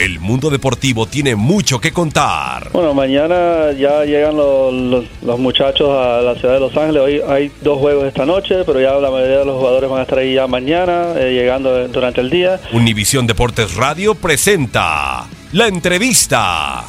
El 0.00 0.20
mundo 0.20 0.48
deportivo 0.48 1.06
tiene 1.06 1.34
mucho 1.34 1.80
que 1.80 1.92
contar. 1.92 2.70
Bueno, 2.72 2.94
mañana 2.94 3.72
ya 3.72 4.04
llegan 4.04 4.36
los, 4.36 4.72
los- 4.72 5.04
los 5.22 5.38
muchachos 5.40 5.88
a 5.90 6.20
la 6.22 6.36
ciudad 6.36 6.54
de 6.54 6.60
Los 6.60 6.76
Ángeles. 6.76 7.02
Hoy 7.02 7.20
hay 7.28 7.50
dos 7.62 7.78
juegos 7.78 8.04
esta 8.06 8.24
noche, 8.24 8.62
pero 8.64 8.80
ya 8.80 8.92
la 8.92 9.10
mayoría 9.10 9.38
de 9.38 9.44
los 9.44 9.56
jugadores 9.58 9.90
van 9.90 9.98
a 9.98 10.02
estar 10.02 10.18
ahí 10.18 10.34
ya 10.34 10.46
mañana, 10.46 11.14
eh, 11.16 11.32
llegando 11.32 11.88
durante 11.88 12.20
el 12.20 12.30
día. 12.30 12.60
Univisión 12.72 13.26
Deportes 13.26 13.74
Radio 13.74 14.14
presenta 14.14 15.26
la 15.52 15.66
entrevista. 15.66 16.84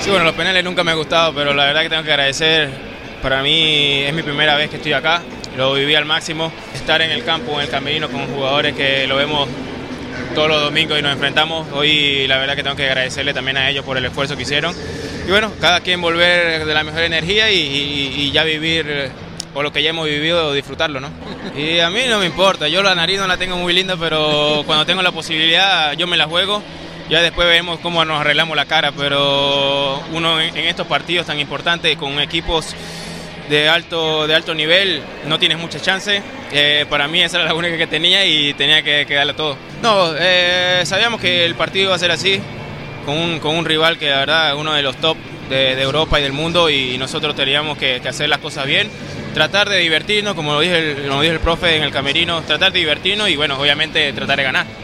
Sí, 0.00 0.10
bueno, 0.10 0.24
los 0.24 0.34
penales 0.34 0.64
nunca 0.64 0.82
me 0.82 0.90
han 0.90 0.98
gustado, 0.98 1.32
pero 1.32 1.54
la 1.54 1.64
verdad 1.66 1.82
que 1.82 1.90
tengo 1.90 2.02
que 2.02 2.10
agradecer. 2.10 2.70
Para 3.22 3.40
mí 3.42 4.00
es 4.02 4.12
mi 4.12 4.22
primera 4.22 4.56
vez 4.56 4.68
que 4.68 4.76
estoy 4.76 4.92
acá, 4.92 5.22
lo 5.56 5.74
viví 5.74 5.94
al 5.94 6.04
máximo. 6.04 6.52
Estar 6.74 7.00
en 7.02 7.10
el 7.10 7.24
campo, 7.24 7.54
en 7.54 7.62
el 7.62 7.68
camerino 7.68 8.08
con 8.08 8.26
jugadores 8.26 8.74
que 8.74 9.06
lo 9.06 9.16
vemos 9.16 9.48
todos 10.34 10.48
los 10.48 10.60
domingos 10.62 10.98
y 10.98 11.02
nos 11.02 11.12
enfrentamos. 11.12 11.66
Hoy 11.72 12.26
la 12.26 12.38
verdad 12.38 12.56
que 12.56 12.62
tengo 12.62 12.76
que 12.76 12.86
agradecerle 12.86 13.32
también 13.34 13.56
a 13.56 13.70
ellos 13.70 13.84
por 13.84 13.96
el 13.96 14.04
esfuerzo 14.04 14.36
que 14.36 14.42
hicieron. 14.42 14.74
Y 15.26 15.30
bueno, 15.30 15.50
cada 15.60 15.80
quien 15.80 16.00
volver 16.00 16.64
de 16.66 16.74
la 16.74 16.84
mejor 16.84 17.02
energía 17.02 17.50
y, 17.50 17.56
y- 17.58 18.14
y 18.22 18.30
ya 18.32 18.44
vivir 18.44 18.86
eh, 18.88 19.10
por 19.54 19.64
lo 19.64 19.72
que 19.72 19.82
ya 19.82 19.90
hemos 19.90 20.06
vivido, 20.06 20.52
disfrutarlo, 20.52 21.00
¿no? 21.00 21.08
Y 21.56 21.78
a 21.78 21.88
mí 21.88 22.00
no 22.08 22.18
me 22.18 22.26
importa, 22.26 22.66
yo 22.68 22.82
la 22.82 22.94
nariz 22.94 23.18
no 23.20 23.26
la 23.26 23.36
tengo 23.36 23.56
muy 23.56 23.72
linda, 23.72 23.96
pero 23.96 24.64
cuando 24.66 24.84
tengo 24.84 25.00
la 25.02 25.12
posibilidad 25.12 25.92
yo 25.94 26.06
me 26.06 26.16
la 26.16 26.26
juego. 26.26 26.62
Ya 27.08 27.20
después 27.20 27.46
vemos 27.46 27.78
cómo 27.80 28.02
nos 28.06 28.18
arreglamos 28.20 28.56
la 28.56 28.64
cara, 28.64 28.90
pero 28.92 30.02
uno 30.12 30.40
en 30.40 30.56
estos 30.56 30.86
partidos 30.86 31.26
tan 31.26 31.38
importantes 31.38 31.96
con 31.98 32.18
equipos 32.18 32.74
de 33.48 33.68
alto, 33.68 34.26
de 34.26 34.34
alto 34.34 34.54
nivel 34.54 35.02
no 35.26 35.38
tienes 35.38 35.58
muchas 35.58 35.82
chances. 35.82 36.22
Eh, 36.52 36.86
para 36.88 37.08
mí 37.08 37.22
esa 37.22 37.38
era 37.38 37.46
la 37.46 37.54
única 37.54 37.76
que 37.76 37.86
tenía 37.86 38.24
y 38.24 38.54
tenía 38.54 38.82
que, 38.82 39.04
que 39.06 39.14
darle 39.14 39.34
todo. 39.34 39.56
No, 39.82 40.14
eh, 40.18 40.82
sabíamos 40.84 41.20
que 41.20 41.44
el 41.44 41.54
partido 41.54 41.86
iba 41.86 41.94
a 41.94 41.98
ser 41.98 42.10
así, 42.10 42.40
con 43.04 43.16
un, 43.16 43.38
con 43.38 43.56
un 43.56 43.64
rival 43.64 43.98
que 43.98 44.08
la 44.10 44.18
verdad 44.18 44.50
es 44.50 44.56
uno 44.56 44.72
de 44.72 44.82
los 44.82 44.96
top 44.96 45.16
de, 45.48 45.76
de 45.76 45.82
Europa 45.82 46.18
y 46.18 46.22
del 46.22 46.32
mundo 46.32 46.70
y 46.70 46.96
nosotros 46.98 47.34
teníamos 47.34 47.76
que, 47.78 48.00
hacer 48.06 48.28
las 48.28 48.38
cosas 48.38 48.66
bien. 48.66 48.88
Tratar 49.34 49.68
de 49.68 49.78
divertirnos, 49.78 50.34
como 50.34 50.52
lo 50.52 50.60
dije, 50.60 50.78
el, 50.78 51.08
como 51.08 51.22
dijo 51.22 51.34
el 51.34 51.40
profe 51.40 51.76
en 51.76 51.82
el 51.82 51.90
camerino, 51.90 52.42
tratar 52.42 52.72
de 52.72 52.78
divertirnos 52.78 53.28
y 53.28 53.36
bueno, 53.36 53.58
obviamente 53.58 54.12
tratar 54.12 54.36
de 54.36 54.42
ganar. 54.44 54.83